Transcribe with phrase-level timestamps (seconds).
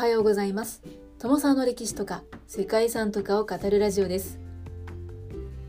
[0.00, 0.82] はようございます。
[1.18, 4.40] 友沢の歴史とか世界遺産とかを語るラジオです。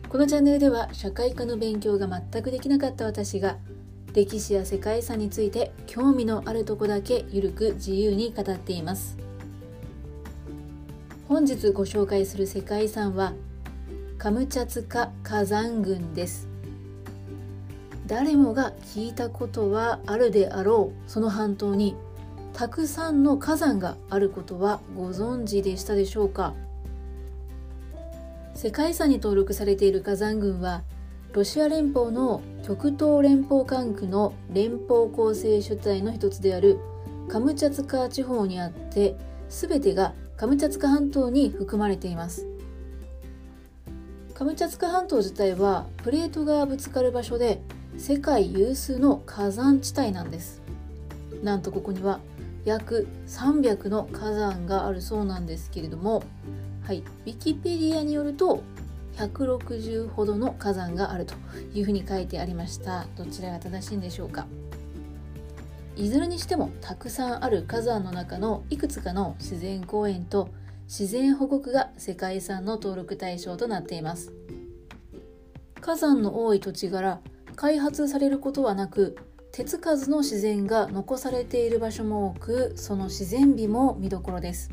[0.08, 3.58] このチャンネルでは社会科の勉強が全くできなかった私が
[4.14, 9.18] 歴史や世界遺産について興味のあるとこだけゆるく自由に語っています。
[11.28, 13.34] 本日ご紹介する世界遺産は
[14.18, 16.48] カムチャツカ火山群です。
[18.08, 21.98] 誰もが聞いたことはあるであろうその半島に
[22.62, 26.54] たくさんの火山があることはご存知でしたでしょうか？
[28.54, 30.84] 世界遺産に登録されている火山群は
[31.34, 36.78] ロシア連邦の極東連邦管区の連邦構成主体の一つである
[37.30, 39.16] カムチャツカ地方にあって
[39.50, 42.46] 全てがカムチャツカ半島に含まれています。
[44.36, 47.60] カムチャツカ半島自体はプレートがぶつかる場所で
[47.98, 50.62] 世界有数の火山地帯なんです。
[51.42, 52.20] なんとここには
[52.66, 56.24] 約300の火山があるそうなんですけれども
[56.84, 58.64] はいウィキペディアによると
[59.18, 61.36] 160ほどの火山があると
[61.74, 63.06] いうふうに書いてありました。
[63.16, 64.48] どちらが正しいんでしょうか。
[65.96, 70.50] いずれにしてもたくさんある火山の中のいくつかの自然公園と
[70.86, 74.34] 自然保護区が世界遺産の登録対象となっています。
[75.82, 77.20] 火山の多い土地柄
[77.56, 79.18] 開発されることはなく
[79.52, 84.72] 手つかずの自然が残されている場所も多くその自然美も見どころです。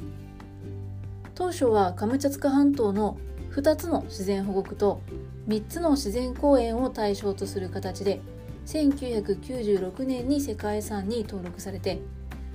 [1.35, 3.19] 当初はカムチャツカ半島の
[3.51, 5.01] 2つの自然保護区と
[5.49, 8.21] 3つの自然公園を対象とする形で
[8.67, 12.01] 1996年に世界遺産に登録されて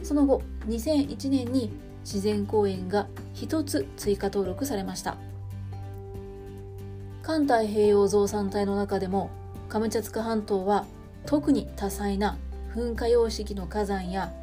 [0.02, 5.17] その後2001年に自然公園が1つ追加登録されました。
[7.21, 9.30] 環太平洋増産帯の中でも
[9.67, 10.85] カムチャツカ半島は
[11.25, 12.38] 特に多彩な
[12.75, 14.33] 噴火様式の火山や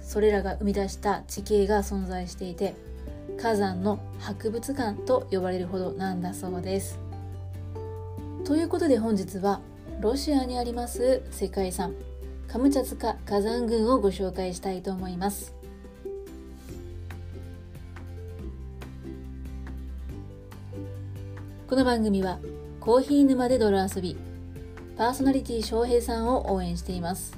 [0.00, 2.74] それらが生み出した地形が存在していて
[3.38, 6.98] 火山の博物館と呼ばれるほどなんだそうです。
[8.44, 9.60] ということで本日は
[10.00, 11.94] ロシアにあります世界遺産
[12.46, 15.54] カムチャツカ火山群をご紹介したいと思います。
[21.66, 22.38] この番組は
[22.78, 24.16] コーヒー沼で泥遊び
[24.96, 27.36] パーソナリティ翔平さんを応援しています。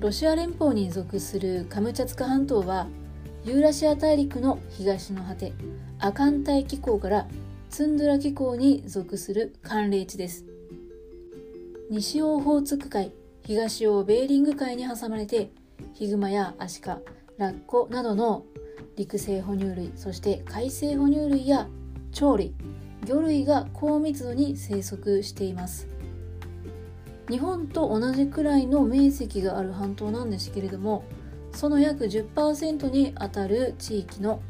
[0.00, 2.88] ロシア連邦に属するカムチャツカ半島は
[3.44, 5.52] ユーラシア大陸の東の果て
[6.00, 7.28] アカン帯気候から
[7.70, 10.44] ツンドラ気候に属する寒冷地です。
[11.88, 13.12] 西オホーツク海
[13.44, 15.50] 東オベーリング海に挟まれて
[15.94, 16.98] ヒグマやアシカ
[17.38, 18.44] ラッコなどの
[18.96, 21.68] 陸生哺乳類そして海生哺乳類や
[22.14, 22.54] 鳥類
[23.06, 25.88] 魚類が高密度に生息しています。
[27.28, 31.04] 日本と同じくらいの面積がある半島なんですけれども
[31.52, 34.42] その約10%にあたる地域の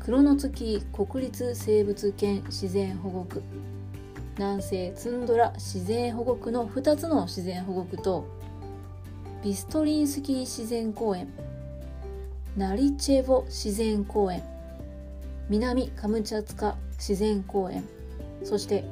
[0.00, 3.42] 黒の月国立生物圏自然保護区
[4.36, 8.26] 南西ツンドラ自然保護区の2つの自然保護区と
[9.42, 11.32] ビストリンスキー自然公園
[12.56, 14.42] ナリチェボ自然公園。
[15.48, 17.84] 南カムチャツカ自然公園。
[18.44, 18.84] そして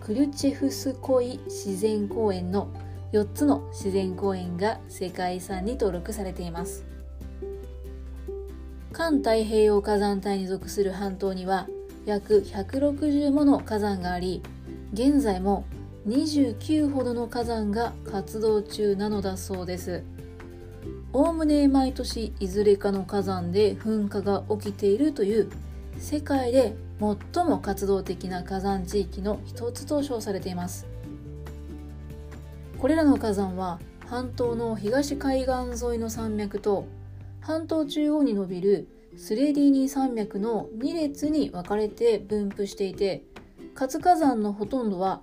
[0.00, 2.68] クルチェフスコイ自然公園の
[3.12, 6.84] 4つの自然公園が世界遺産に登録されています。
[8.92, 11.68] 環太平洋火山帯に属する半島には
[12.04, 14.42] 約160もの火山があり
[14.92, 15.64] 現在も
[16.06, 20.02] 29ほどの火山が活動中なのだそうです。
[21.14, 25.50] おおむね毎年いずれかの火山で噴火が起きているという
[25.98, 30.86] 世界で最も活動的な火山地域の一つと称されています。
[32.78, 36.86] これらの火山は半島の東海岸沿いの山脈と
[37.40, 43.24] 半島中央に伸びるスレディーニ山脈の2列に分かれて分布していて
[43.74, 45.22] 活火山のほとんどは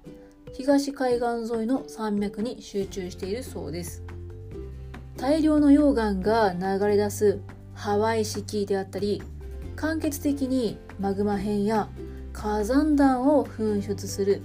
[0.53, 4.03] 東海岸沿いの山脈に集中しているそうです。
[5.25, 7.39] 大量の溶岩が流れ出す
[7.73, 9.23] ハワイ式であったり
[9.75, 11.89] 間欠的にマグマ片や
[12.31, 14.43] 火山弾を噴出する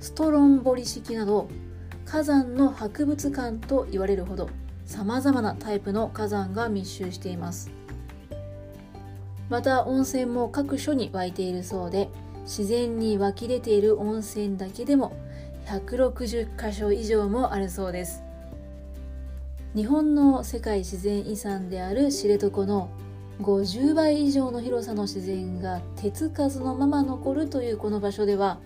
[0.00, 1.50] ストロンボリ式など
[2.06, 4.48] 火山の博物館と言われるほど
[4.86, 7.70] さまざまなタイプの火山が密集しています。
[9.50, 12.08] また温泉も各所に湧いているそうで
[12.44, 15.14] 自然に湧き出ている温泉だけでも
[15.66, 18.31] 160箇所以上もあるそうです。
[19.74, 22.90] 日本の世界自然遺産である知床の
[23.40, 28.58] 50倍以上の広さの自然が手つかずのまま残るというこの場所では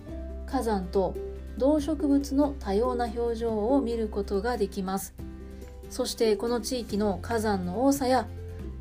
[0.45, 1.15] 火山と
[1.57, 5.15] 動植物の多様な表情を見ることができます。
[5.89, 8.27] そしてこの地域の火山の多さや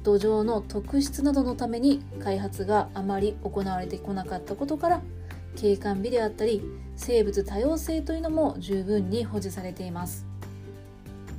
[0.02, 5.02] 土壌の特質などのために開発があまり行われてこなかったことから
[5.54, 6.60] 景観美であったり
[6.96, 10.35] 生物多様性というのも十分に保持されています。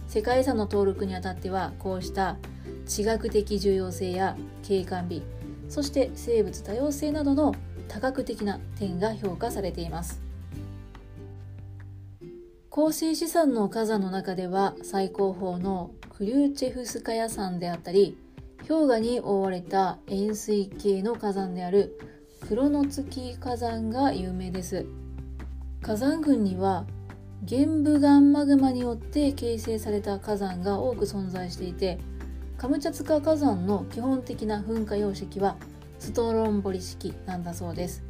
[0.08, 2.38] 世界遺産の登録にあたってはこうした
[2.86, 5.24] 地学的重要性や景観美
[5.70, 7.54] そして生物多様性などの
[7.88, 10.22] 多角的な点が評価されています。
[12.70, 18.16] 構成資産の火山の中では最高峰のクリューチェフスカヤ山であったり
[18.68, 22.00] 氷河に覆われた円錐形の火山である
[22.48, 24.86] クロノツキ火山が有名です。
[25.82, 26.86] 火山群には
[27.44, 32.00] 玄武岩マグマによって形成された火山が多く存在していて
[32.58, 35.56] カムチャツカ火山の基本的な噴火様式は
[36.00, 38.04] ストロンボリ式なんだそうです。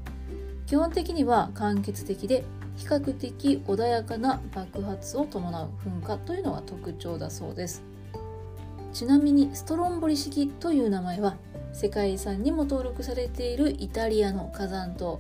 [0.65, 2.43] 基本的には間欠的で
[2.75, 7.83] 比較的穏やかな爆発を伴う噴火というのが特徴だそうです。
[8.93, 11.35] ちなみにストロンボリ式という名前は
[11.73, 15.19] 世界遺産にも登録されているイタリアの火山島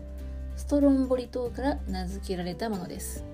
[0.55, 3.25] ストロンボリ島から名付けられたものです。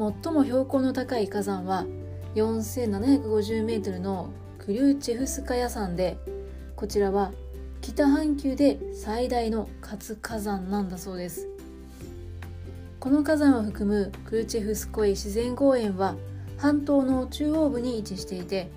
[0.00, 1.84] 最も標高の高い火山は
[2.34, 6.16] 4750m のクリューチェフスカヤ山で
[6.74, 7.32] こちらは
[7.82, 11.48] 北半球で最大の活火山なんだそうです。
[12.98, 16.16] この火山を含むクルチェフスコイ自然公園は
[16.56, 18.70] 半島の中央部に位置していて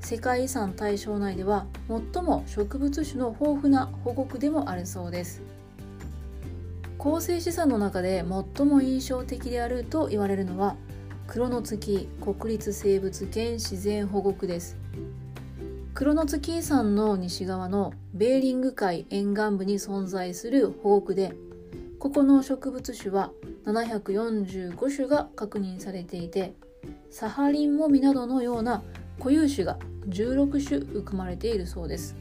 [0.00, 5.42] 世界遺産対象内では最も植物種の豊富な保護区でもあるそうです。
[7.00, 8.22] 構成資産の中で
[8.56, 10.76] 最も印象的であると言われるのは
[11.26, 14.76] 黒の月国立生物圏自然保護区です。
[15.94, 21.32] 黒の月山の西側のベーリング海沿岸部に存在する保護区で
[21.98, 23.30] ここの植物種は
[23.64, 26.52] 745種が確認されていて
[27.10, 28.82] サハリンモミなどのような
[29.18, 29.78] 固有種が
[30.10, 32.14] 16種含まれているそうです。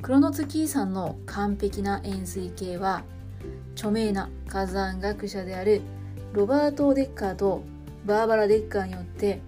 [0.00, 3.04] クロノツキー山の完璧な円錐形は
[3.76, 5.82] 著名な火山学者である
[6.32, 7.62] ロバート・デッカーと
[8.06, 9.40] バーバラ・デッカーによって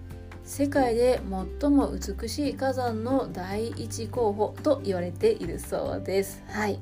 [0.43, 1.19] 世界で
[1.61, 6.43] 最も美しい火山の第一候補と言われているそうです。
[6.47, 6.79] はい。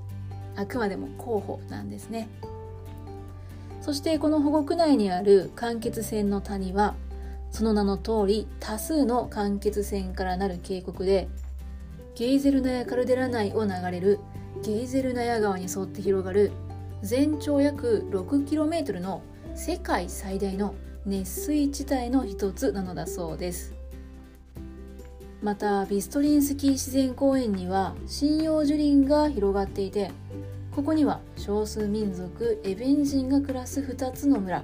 [0.55, 2.29] あくまでも候補なんですね。
[3.81, 6.95] そしてこの保護区内にある間欠泉の谷は
[7.51, 11.29] その名の通り多数の間欠泉からなる渓谷で
[12.15, 14.19] ゲイゼルナヤカルデラ内を流れる
[14.63, 16.51] ゲイゼルナヤ川に沿って広がる
[17.03, 19.21] 全長約 6km の
[19.55, 20.73] 世界最大の
[21.05, 23.73] 熱水地帯の一つなのだそうです。
[25.41, 30.09] またビストリンスキー自然公園には針葉樹林が広がっていて
[30.75, 34.63] ここには少数民族エベン人が暮らす2つの村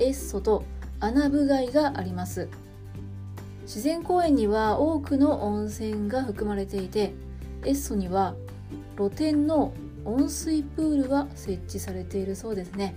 [0.00, 0.64] エッソと
[1.00, 2.48] アナブガイがあります。
[3.62, 7.14] 自然公園には多くの温泉が含まれていて
[7.64, 8.34] エッソには
[8.96, 9.72] 露天の
[10.04, 12.94] 温水プールが設置されているそうですね。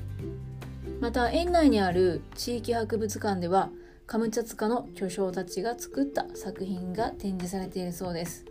[1.00, 3.70] また園内にある地域博物館では
[4.08, 8.46] カムチャツカの巨匠たちが作った作品が展示されているそうです。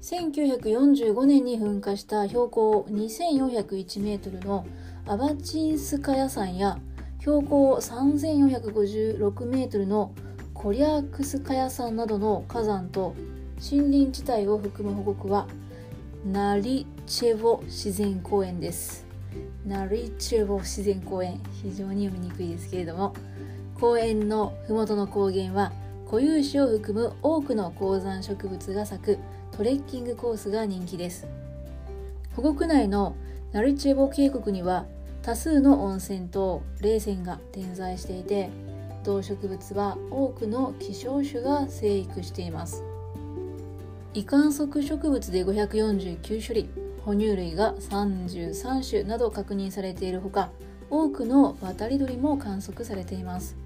[0.00, 4.66] 1945年に噴火した標高2401メートルの
[5.06, 6.78] アバチンスカヤ山や
[7.20, 10.14] 標高3456メートルの
[10.54, 13.14] コリャークスカヤ山などの火山と
[13.60, 15.48] 森林地帯を含む保護区は
[16.24, 19.06] ナリチェボ自然公園です。
[19.66, 23.14] ナリチェボ自然公園非常に読みにくいですけれども
[23.80, 25.72] 公園の麓の高原は
[26.04, 29.18] 固有種を含む多くの高山植物が咲く
[29.52, 31.26] トレッキングコースが人気です。
[32.36, 33.16] 保護区内の
[33.52, 34.84] ナリチェボ渓谷には
[35.22, 38.50] 多数の温泉と冷泉が点在していて
[39.04, 42.84] 動植物は多くの希少種が生育しています。
[44.12, 46.87] 異観測植物で549種類。
[47.08, 50.50] 哺乳類が33種など確認されているほか
[50.90, 53.56] 多くの渡り鳥も観測されています。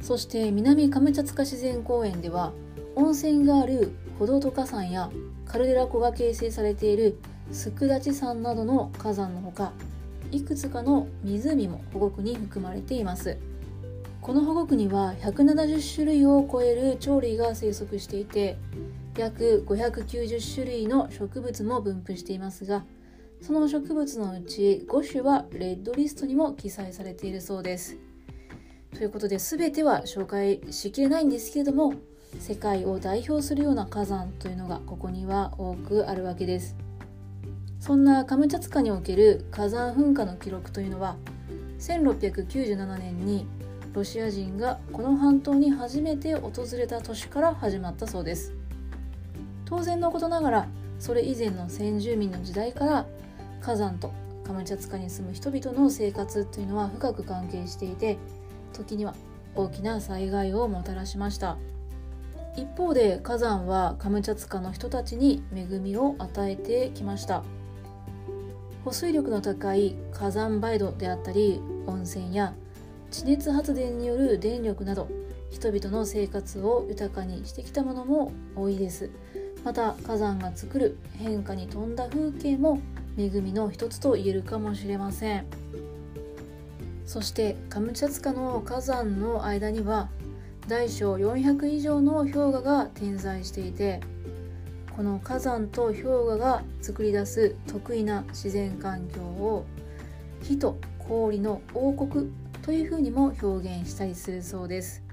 [0.00, 2.52] そして南カムチャツカ自然公園では
[2.96, 5.12] 温泉があるホドト火山や
[5.46, 7.20] カルデラ湖が形成されている
[7.52, 9.72] スクダチ山などの火山のほか
[10.32, 13.38] いくつかの湖も保護区に含まれています。
[14.20, 18.56] この保護区には170種類を超える鳥類が生息していて
[19.16, 22.84] 約590種類の植物も分布していますが
[23.40, 27.98] その植物のうち5種はレッドリストにも記載されているそうです。
[28.94, 31.94] ということで全ては紹介しきれないんですけれども
[32.38, 36.76] 世界を代表するような火山というのがここには多くあるわけです。
[37.80, 41.16] そんなカムチャツカにおける火山噴火の記録というのは
[41.80, 43.46] 1697年に
[43.92, 48.61] ロシア人がこの半島に初めて訪れた年から始まったそうです。
[49.72, 53.06] 当然のことながらそれ以前の先住民の時代から
[53.62, 54.12] 火山と
[54.44, 58.18] カムチャツカに住む人々の生活というのは深く関係していて
[58.74, 59.14] 時には
[59.54, 61.56] 大きな災害をもたらしました。
[62.54, 67.42] 一方で火山はカムチャツカの人たちに恵みを与えてきました。
[68.84, 72.52] 保水力の高い火山灰土であったり温泉や
[73.10, 75.08] 地熱発電による電力など
[75.50, 79.08] 人々の生活を豊かにしてきたものも多いです。
[79.64, 82.80] また火山が作る変化に富んだ風景も
[83.16, 85.46] 恵みの一つと言えるかもしれません。
[87.06, 90.08] そしてカムチャツカの火山の間には
[90.66, 94.00] 大小400以上の氷河が点在していて
[94.96, 99.66] この火山と氷河が作り出す得意な自然環境を
[100.42, 102.30] 火と氷の王国
[102.62, 105.11] というふうにも表現したりするそうです。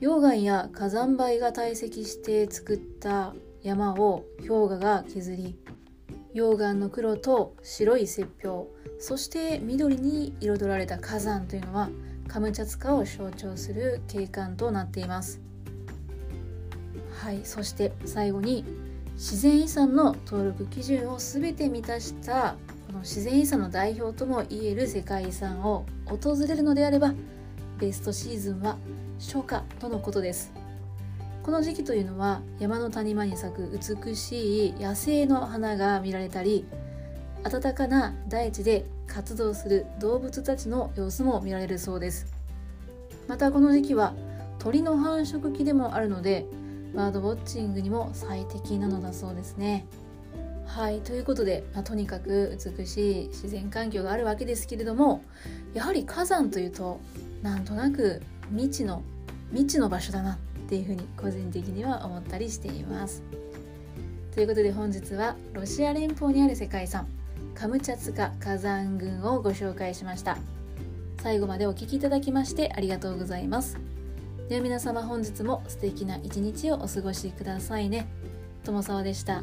[0.00, 5.58] 溶岩や火山灰が堆積して作った山を氷河が削り
[6.34, 11.90] 溶岩の黒と白い雪氷そして緑に彩られた火山というのは
[12.28, 15.40] カムチャツカを象徴する景観となっています。
[17.20, 18.64] はいそして最後に
[19.14, 27.12] 自然遺産の登録基準を全て満たしたこの自然遺産の代表ともいえる世界遺産を訪れるのであれば
[27.78, 28.78] ベストシーズンは
[29.20, 30.50] 初夏とのことです。
[31.42, 36.64] この時期というのは山の谷間に咲く美しい野生の花が見られたり
[37.42, 42.26] 暖かな大地で活動する動物たちの様子も見られるそうです。
[43.28, 44.14] またこの時期は
[44.58, 46.46] 鳥の繁殖期でもあるので
[46.94, 49.86] バードウォッチングにも最適なのだそうですね。
[50.64, 55.22] はいということで、まあ、とにかく美しい自然環境があるわけですけれども
[55.74, 57.00] やはり火山というと
[57.42, 59.02] なんとなく未知の
[59.50, 60.38] 未知の場所だなっ
[60.68, 63.22] ていうふうに個人的には思ったりしています。
[64.34, 67.08] ということで本日はロシア連邦にある世界遺産
[67.54, 70.38] カムチャツカ火山群をご紹介しました。
[71.22, 73.78] 最後までお聴きいただきましてありがとうございます。
[74.48, 78.08] では皆様本日も素敵な一日をお過ごしくださいね。
[78.64, 79.42] 友沢でした。